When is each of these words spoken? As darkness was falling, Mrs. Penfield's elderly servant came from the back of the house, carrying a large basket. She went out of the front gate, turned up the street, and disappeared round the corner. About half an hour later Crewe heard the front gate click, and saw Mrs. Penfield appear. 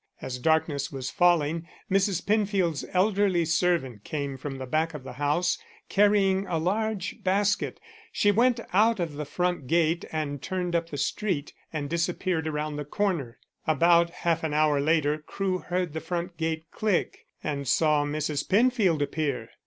As 0.19 0.39
darkness 0.39 0.91
was 0.91 1.11
falling, 1.11 1.67
Mrs. 1.91 2.25
Penfield's 2.25 2.83
elderly 2.91 3.45
servant 3.45 4.03
came 4.03 4.35
from 4.35 4.57
the 4.57 4.65
back 4.65 4.95
of 4.95 5.03
the 5.03 5.13
house, 5.13 5.59
carrying 5.89 6.47
a 6.47 6.57
large 6.57 7.23
basket. 7.23 7.79
She 8.11 8.31
went 8.31 8.59
out 8.73 8.99
of 8.99 9.13
the 9.13 9.25
front 9.25 9.67
gate, 9.67 10.03
turned 10.41 10.75
up 10.75 10.89
the 10.89 10.97
street, 10.97 11.53
and 11.71 11.87
disappeared 11.87 12.47
round 12.47 12.79
the 12.79 12.83
corner. 12.85 13.37
About 13.67 14.09
half 14.09 14.43
an 14.43 14.55
hour 14.55 14.79
later 14.81 15.19
Crewe 15.19 15.59
heard 15.59 15.93
the 15.93 16.01
front 16.01 16.35
gate 16.35 16.71
click, 16.71 17.27
and 17.43 17.67
saw 17.67 18.03
Mrs. 18.03 18.49
Penfield 18.49 19.03
appear. 19.03 19.49